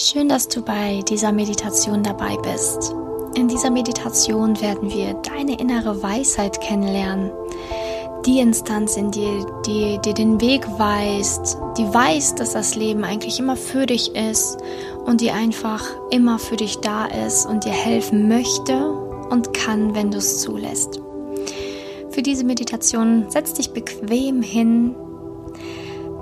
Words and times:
Schön, 0.00 0.28
dass 0.28 0.46
du 0.46 0.62
bei 0.62 1.02
dieser 1.08 1.32
Meditation 1.32 2.04
dabei 2.04 2.36
bist. 2.36 2.94
In 3.34 3.48
dieser 3.48 3.68
Meditation 3.68 4.60
werden 4.60 4.88
wir 4.92 5.14
deine 5.14 5.58
innere 5.58 6.00
Weisheit 6.00 6.60
kennenlernen. 6.60 7.32
Die 8.24 8.38
Instanz 8.38 8.96
in 8.96 9.10
dir, 9.10 9.44
die 9.66 9.98
dir 9.98 10.14
den 10.14 10.40
Weg 10.40 10.64
weist, 10.78 11.58
die 11.76 11.92
weiß, 11.92 12.36
dass 12.36 12.52
das 12.52 12.76
Leben 12.76 13.02
eigentlich 13.02 13.40
immer 13.40 13.56
für 13.56 13.86
dich 13.86 14.14
ist 14.14 14.58
und 15.04 15.20
die 15.20 15.32
einfach 15.32 15.82
immer 16.12 16.38
für 16.38 16.54
dich 16.54 16.76
da 16.78 17.06
ist 17.06 17.46
und 17.46 17.64
dir 17.64 17.72
helfen 17.72 18.28
möchte 18.28 18.92
und 19.30 19.52
kann, 19.52 19.96
wenn 19.96 20.12
du 20.12 20.18
es 20.18 20.42
zulässt. 20.42 21.00
Für 22.10 22.22
diese 22.22 22.44
Meditation 22.44 23.26
setz 23.30 23.52
dich 23.54 23.72
bequem 23.72 24.42
hin, 24.42 24.94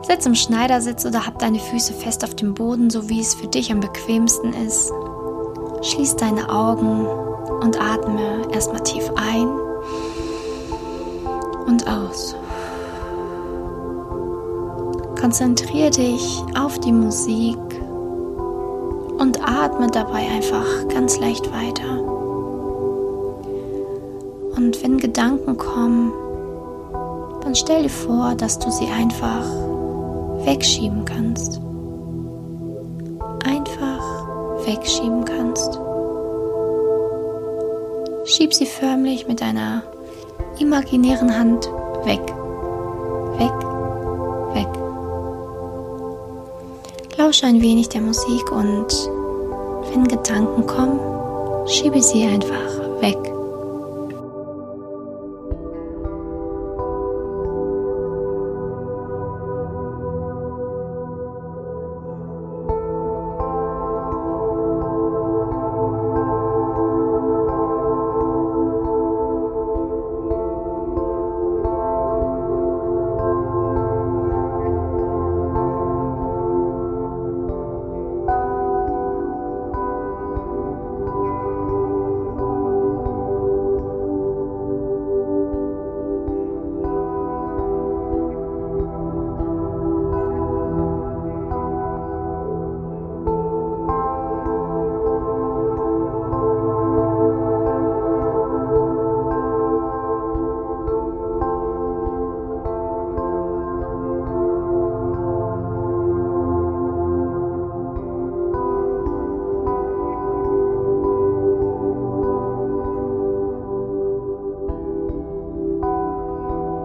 Sitz 0.07 0.25
im 0.25 0.37
Schneidersitz 0.37 1.05
oder 1.05 1.27
hab 1.27 1.41
deine 1.41 1.59
Füße 1.59 1.93
fest 1.93 2.23
auf 2.23 2.37
dem 2.37 2.55
Boden, 2.55 2.91
so 2.91 3.09
wie 3.09 3.21
es 3.21 3.35
für 3.35 3.49
dich 3.49 3.73
am 3.73 3.81
bequemsten 3.81 4.53
ist. 4.53 4.93
Schließ 5.83 6.15
deine 6.15 6.49
Augen 6.49 7.05
und 7.61 7.81
atme 7.81 8.43
erstmal 8.53 8.83
tief 8.85 9.11
ein 9.17 9.49
und 11.67 11.89
aus. 11.89 12.37
Konzentriere 15.21 15.91
dich 15.91 16.41
auf 16.57 16.79
die 16.79 16.93
Musik 16.93 17.59
und 19.19 19.41
atme 19.43 19.89
dabei 19.89 20.29
einfach 20.29 20.87
ganz 20.89 21.19
leicht 21.19 21.51
weiter. 21.53 22.01
Und 24.57 24.81
wenn 24.85 24.99
Gedanken 24.99 25.57
kommen, 25.57 26.13
dann 27.43 27.57
stell 27.57 27.83
dir 27.83 27.89
vor, 27.89 28.37
dass 28.37 28.61
du 28.61 28.71
sie 28.71 28.87
einfach 28.87 29.45
wegschieben 30.47 31.05
kannst. 31.05 31.61
Einfach 33.45 34.67
wegschieben 34.67 35.25
kannst. 35.25 35.79
Schieb 38.25 38.55
sie 38.55 38.67
förmlich 38.67 39.27
mit 39.27 39.41
deiner 39.41 39.83
imaginären 40.59 41.37
Hand 41.37 41.67
weg. 42.05 42.21
Weg, 43.39 43.53
weg. 44.55 44.69
Lausche 47.19 47.47
ein 47.47 47.61
wenig 47.61 47.89
der 47.89 48.01
Musik 48.01 48.53
und 48.53 49.11
wenn 49.91 50.05
Gedanken 50.05 50.67
kommen, 50.67 51.01
schiebe 51.67 52.01
sie 52.01 52.25
einfach 52.25 53.01
weg. 53.01 53.36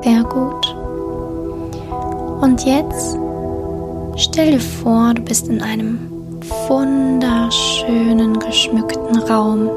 Sehr 0.04 0.24
gut. 0.24 0.76
Und 2.42 2.66
jetzt 2.66 3.18
stell 4.18 4.52
dir 4.52 4.60
vor, 4.60 5.14
du 5.14 5.22
bist 5.22 5.48
in 5.48 5.62
einem 5.62 6.42
wunderschönen, 6.68 8.40
geschmückten 8.40 9.18
Raum. 9.20 9.70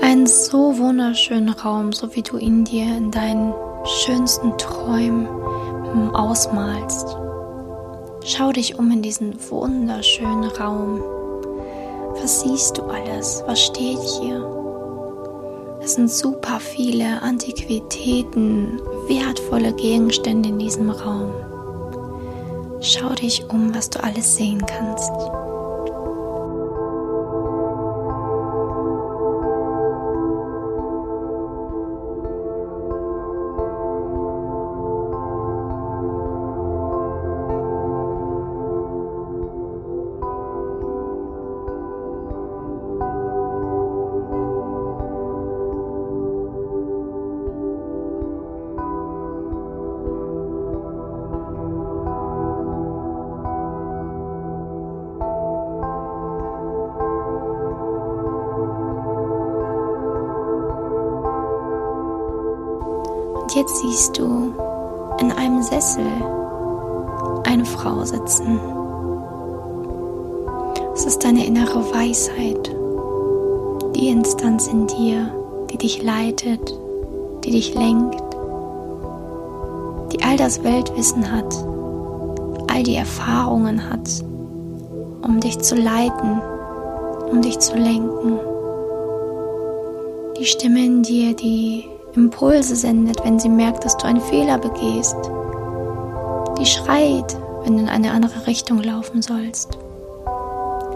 Ein 0.00 0.26
so 0.26 0.78
wunderschönen 0.78 1.48
Raum, 1.48 1.92
so 1.92 2.14
wie 2.14 2.22
du 2.22 2.38
ihn 2.38 2.64
dir 2.64 2.96
in 2.96 3.10
deinen 3.10 3.52
schönsten 3.84 4.56
Träumen 4.58 5.26
ausmalst. 6.14 7.16
Schau 8.24 8.52
dich 8.52 8.78
um 8.78 8.90
in 8.92 9.02
diesen 9.02 9.34
wunderschönen 9.50 10.44
Raum. 10.44 11.00
Was 12.20 12.42
siehst 12.42 12.78
du 12.78 12.82
alles? 12.82 13.42
Was 13.46 13.60
steht 13.60 13.98
hier? 14.20 14.67
Es 15.80 15.94
sind 15.94 16.10
super 16.10 16.60
viele 16.60 17.22
Antiquitäten, 17.22 18.80
wertvolle 19.06 19.72
Gegenstände 19.72 20.48
in 20.48 20.58
diesem 20.58 20.90
Raum. 20.90 21.32
Schau 22.80 23.14
dich 23.14 23.44
um, 23.48 23.74
was 23.74 23.88
du 23.90 24.02
alles 24.02 24.36
sehen 24.36 24.64
kannst. 24.66 25.12
Jetzt 63.58 63.78
siehst 63.78 64.16
du 64.16 64.54
in 65.18 65.32
einem 65.32 65.62
Sessel 65.62 66.06
eine 67.44 67.64
Frau 67.64 68.04
sitzen. 68.04 68.60
Es 70.94 71.04
ist 71.04 71.24
deine 71.24 71.44
innere 71.44 71.82
Weisheit, 71.92 72.72
die 73.96 74.10
Instanz 74.10 74.68
in 74.68 74.86
dir, 74.86 75.34
die 75.72 75.78
dich 75.78 76.00
leitet, 76.04 76.72
die 77.44 77.50
dich 77.50 77.74
lenkt, 77.74 78.22
die 80.12 80.22
all 80.22 80.36
das 80.36 80.62
Weltwissen 80.62 81.30
hat, 81.32 81.52
all 82.70 82.84
die 82.84 82.94
Erfahrungen 82.94 83.90
hat, 83.90 84.08
um 85.22 85.40
dich 85.40 85.58
zu 85.58 85.74
leiten, 85.74 86.40
um 87.28 87.42
dich 87.42 87.58
zu 87.58 87.74
lenken. 87.74 88.38
Die 90.38 90.44
Stimme 90.44 90.84
in 90.84 91.02
dir, 91.02 91.34
die 91.34 91.97
Impulse 92.18 92.74
sendet, 92.74 93.24
wenn 93.24 93.38
sie 93.38 93.48
merkt, 93.48 93.84
dass 93.84 93.96
du 93.96 94.06
einen 94.06 94.20
Fehler 94.20 94.58
begehst. 94.58 95.16
Die 96.58 96.66
schreit, 96.66 97.36
wenn 97.62 97.76
du 97.76 97.82
in 97.84 97.88
eine 97.88 98.10
andere 98.10 98.46
Richtung 98.46 98.82
laufen 98.82 99.22
sollst. 99.22 99.78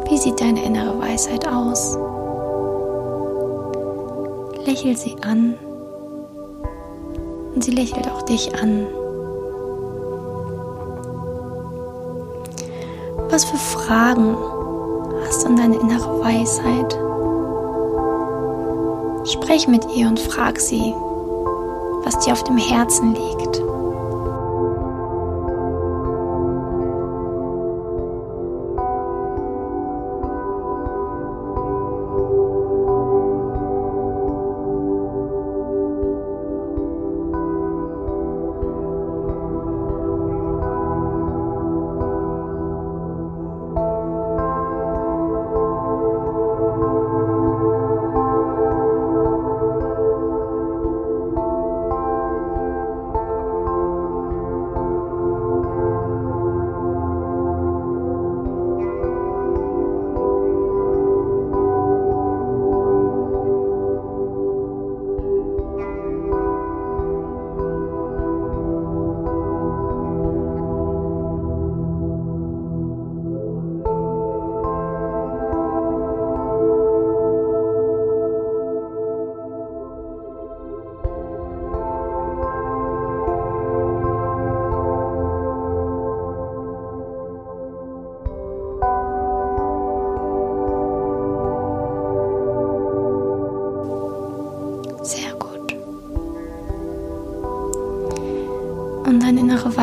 Wie 0.08 0.18
sieht 0.18 0.40
deine 0.40 0.64
innere 0.64 0.98
Weisheit 0.98 1.46
aus? 1.46 1.96
Lächel 4.66 4.96
sie 4.96 5.16
an 5.22 5.54
und 7.54 7.62
sie 7.62 7.70
lächelt 7.70 8.10
auch 8.10 8.22
dich 8.22 8.52
an. 8.60 8.86
Was 13.30 13.44
für 13.44 13.56
Fragen 13.56 14.36
hast 15.24 15.44
du 15.44 15.48
an 15.48 15.56
deine 15.56 15.76
innere 15.76 16.20
Weisheit? 16.20 16.98
Sprech 19.28 19.68
mit 19.68 19.86
ihr 19.94 20.08
und 20.08 20.18
frag 20.18 20.58
sie, 20.58 20.92
was 22.04 22.18
dir 22.20 22.32
auf 22.32 22.44
dem 22.44 22.56
Herzen 22.56 23.14
liegt. 23.14 23.71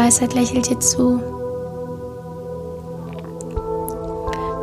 Weisheit 0.09 0.33
lächelt 0.33 0.67
dir 0.67 0.79
zu. 0.79 1.19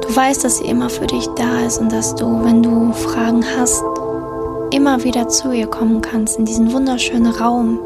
Du 0.00 0.16
weißt, 0.16 0.42
dass 0.42 0.58
sie 0.58 0.64
immer 0.64 0.90
für 0.90 1.06
dich 1.06 1.28
da 1.36 1.60
ist 1.64 1.78
und 1.80 1.92
dass 1.92 2.16
du, 2.16 2.44
wenn 2.44 2.64
du 2.64 2.92
Fragen 2.92 3.44
hast, 3.56 3.84
immer 4.72 5.04
wieder 5.04 5.28
zu 5.28 5.52
ihr 5.52 5.68
kommen 5.68 6.00
kannst 6.00 6.36
in 6.40 6.46
diesen 6.46 6.72
wunderschönen 6.72 7.32
Raum 7.32 7.78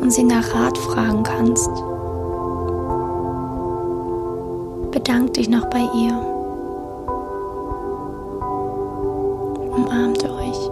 und 0.00 0.10
sie 0.10 0.24
nach 0.24 0.54
Rat 0.54 0.78
fragen 0.78 1.24
kannst. 1.24 1.68
Bedank 4.92 5.34
dich 5.34 5.50
noch 5.50 5.66
bei 5.66 5.80
ihr. 5.94 6.18
Umarmt 9.76 10.24
euch. 10.24 10.70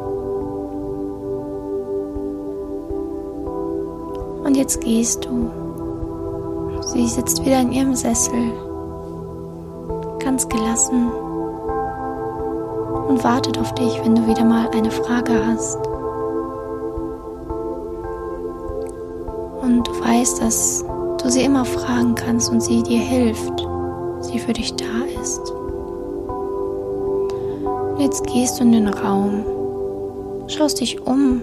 Und 4.47 4.57
jetzt 4.57 4.81
gehst 4.81 5.27
du. 5.27 5.64
Sie 6.95 7.09
sitzt 7.09 7.45
wieder 7.45 7.61
in 7.61 7.73
ihrem 7.73 7.97
Sessel, 7.97 8.53
ganz 10.21 10.49
gelassen 10.49 11.11
und 13.09 13.25
wartet 13.25 13.59
auf 13.59 13.75
dich, 13.75 14.01
wenn 14.05 14.15
du 14.15 14.25
wieder 14.29 14.45
mal 14.45 14.69
eine 14.69 14.93
Frage 14.93 15.45
hast. 15.45 15.77
Und 19.61 19.89
du 19.89 19.91
weißt, 20.05 20.41
dass 20.41 20.85
du 21.21 21.31
sie 21.31 21.43
immer 21.43 21.65
fragen 21.65 22.15
kannst 22.15 22.49
und 22.53 22.63
sie 22.63 22.81
dir 22.85 23.01
hilft, 23.01 23.67
sie 24.21 24.39
für 24.39 24.53
dich 24.53 24.77
da 24.77 25.21
ist. 25.21 25.51
Und 27.91 27.99
jetzt 27.99 28.25
gehst 28.29 28.61
du 28.61 28.63
in 28.63 28.71
den 28.71 28.87
Raum, 28.87 29.45
schaust 30.47 30.81
dich 30.81 31.05
um, 31.05 31.43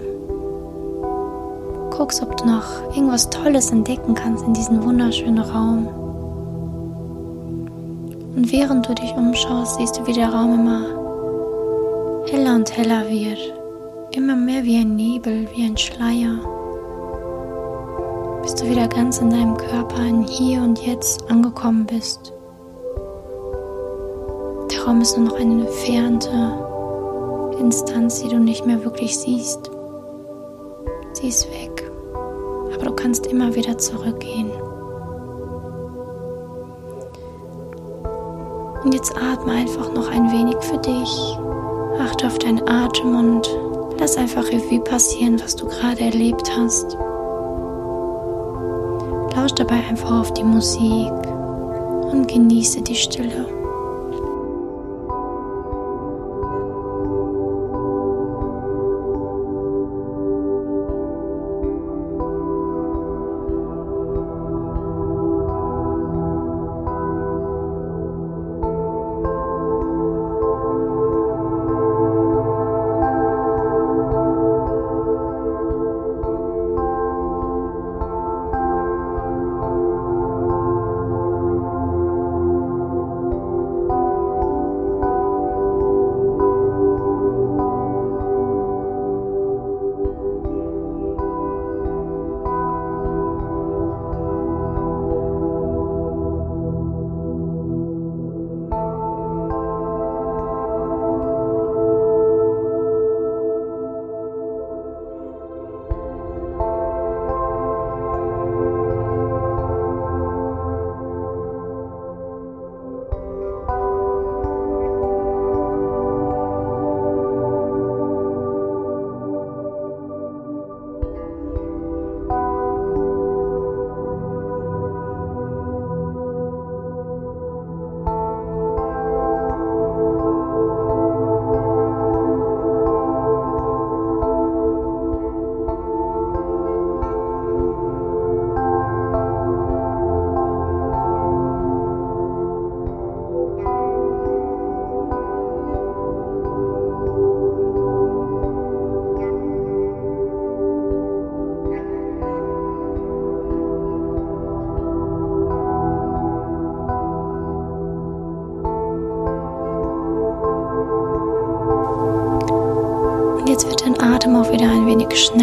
guckst, 2.02 2.20
ob 2.20 2.36
du 2.36 2.46
noch 2.46 2.96
irgendwas 2.96 3.30
Tolles 3.30 3.70
entdecken 3.70 4.14
kannst 4.14 4.44
in 4.44 4.54
diesem 4.54 4.82
wunderschönen 4.82 5.38
Raum. 5.38 5.86
Und 8.34 8.50
während 8.50 8.88
du 8.88 8.94
dich 8.94 9.12
umschaust, 9.12 9.76
siehst 9.76 9.96
du, 9.98 10.06
wie 10.08 10.12
der 10.12 10.34
Raum 10.34 10.54
immer 10.54 10.82
heller 12.28 12.56
und 12.56 12.76
heller 12.76 13.08
wird, 13.08 13.38
immer 14.16 14.34
mehr 14.34 14.64
wie 14.64 14.78
ein 14.78 14.96
Nebel, 14.96 15.46
wie 15.54 15.64
ein 15.64 15.76
Schleier, 15.76 16.40
bis 18.42 18.56
du 18.56 18.68
wieder 18.68 18.88
ganz 18.88 19.18
in 19.18 19.30
deinem 19.30 19.56
Körper 19.56 20.04
in 20.04 20.24
Hier 20.24 20.60
und 20.60 20.84
Jetzt 20.84 21.30
angekommen 21.30 21.86
bist. 21.86 22.32
Der 24.72 24.82
Raum 24.84 25.00
ist 25.00 25.16
nur 25.16 25.28
noch 25.28 25.38
eine 25.38 25.68
entfernte 25.68 26.58
Instanz, 27.60 28.24
die 28.24 28.28
du 28.28 28.40
nicht 28.40 28.66
mehr 28.66 28.82
wirklich 28.82 29.16
siehst. 29.16 29.70
Sie 31.12 31.28
ist 31.28 31.48
weg, 31.52 31.91
aber 32.82 32.90
du 32.90 32.96
kannst 32.96 33.26
immer 33.28 33.54
wieder 33.54 33.78
zurückgehen. 33.78 34.50
Und 38.82 38.92
jetzt 38.92 39.14
atme 39.16 39.52
einfach 39.52 39.94
noch 39.94 40.10
ein 40.10 40.32
wenig 40.32 40.56
für 40.60 40.78
dich 40.78 41.38
Achte 42.00 42.26
auf 42.26 42.38
deinen 42.38 42.66
Atem 42.68 43.14
und 43.14 43.48
lass 44.00 44.16
einfach 44.16 44.44
Revue 44.48 44.80
passieren, 44.80 45.40
was 45.40 45.54
du 45.54 45.66
gerade 45.66 46.00
erlebt 46.00 46.50
hast. 46.56 46.96
Lausch 49.36 49.52
dabei 49.54 49.76
einfach 49.88 50.20
auf 50.20 50.34
die 50.34 50.42
Musik 50.42 51.12
und 52.10 52.26
genieße 52.26 52.82
die 52.82 52.96
Stille. 52.96 53.61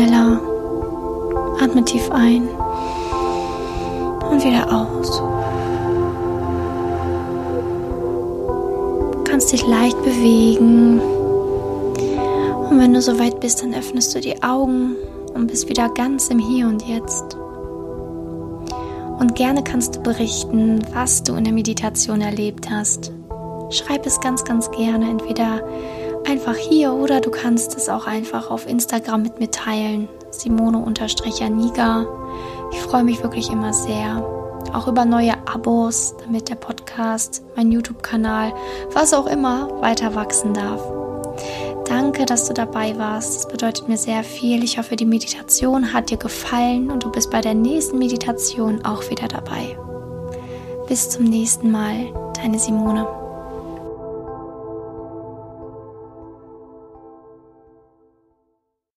Schneller. 0.09 0.41
Atme 1.61 1.83
tief 1.83 2.09
ein 2.11 2.47
und 4.29 4.43
wieder 4.43 4.65
aus. 4.71 5.21
Du 9.11 9.23
kannst 9.25 9.51
dich 9.51 9.65
leicht 9.67 10.01
bewegen. 10.03 10.99
Und 12.69 12.79
wenn 12.79 12.93
du 12.93 13.01
soweit 13.01 13.39
bist, 13.39 13.61
dann 13.61 13.73
öffnest 13.73 14.15
du 14.15 14.21
die 14.21 14.41
Augen 14.41 14.95
und 15.33 15.47
bist 15.47 15.69
wieder 15.69 15.89
ganz 15.89 16.29
im 16.29 16.39
Hier 16.39 16.67
und 16.67 16.83
Jetzt. 16.87 17.35
Und 19.19 19.35
gerne 19.35 19.63
kannst 19.63 19.97
du 19.97 20.01
berichten, 20.01 20.79
was 20.93 21.23
du 21.23 21.35
in 21.35 21.43
der 21.43 21.53
Meditation 21.53 22.21
erlebt 22.21 22.69
hast. 22.69 23.11
Schreib 23.69 24.05
es 24.05 24.19
ganz, 24.21 24.43
ganz 24.45 24.71
gerne, 24.71 25.09
entweder 25.09 25.61
einfach 26.27 26.55
hier 26.55 26.93
oder 26.93 27.21
du 27.21 27.31
kannst 27.31 27.75
es 27.75 27.89
auch 27.89 28.07
einfach 28.07 28.51
auf 28.51 28.67
Instagram 28.67 29.23
mit 29.23 29.39
mir 29.39 29.51
teilen. 29.51 30.07
Simone-Aniga. 30.31 32.05
Ich 32.71 32.79
freue 32.79 33.03
mich 33.03 33.23
wirklich 33.23 33.51
immer 33.51 33.73
sehr. 33.73 34.23
Auch 34.73 34.87
über 34.87 35.05
neue 35.05 35.33
Abos, 35.47 36.15
damit 36.23 36.49
der 36.49 36.55
Podcast, 36.55 37.43
mein 37.55 37.71
YouTube-Kanal, 37.71 38.53
was 38.93 39.13
auch 39.13 39.25
immer, 39.25 39.81
weiter 39.81 40.13
wachsen 40.13 40.53
darf. 40.53 40.81
Danke, 41.85 42.25
dass 42.25 42.47
du 42.47 42.53
dabei 42.53 42.97
warst. 42.99 43.35
Das 43.35 43.47
bedeutet 43.47 43.87
mir 43.87 43.97
sehr 43.97 44.23
viel. 44.23 44.63
Ich 44.63 44.77
hoffe, 44.77 44.95
die 44.95 45.05
Meditation 45.05 45.91
hat 45.91 46.11
dir 46.11 46.17
gefallen 46.17 46.91
und 46.91 47.03
du 47.03 47.11
bist 47.11 47.31
bei 47.31 47.41
der 47.41 47.55
nächsten 47.55 47.97
Meditation 47.97 48.85
auch 48.85 49.09
wieder 49.09 49.27
dabei. 49.27 49.75
Bis 50.87 51.09
zum 51.09 51.25
nächsten 51.25 51.71
Mal, 51.71 52.13
deine 52.35 52.59
Simone. 52.59 53.18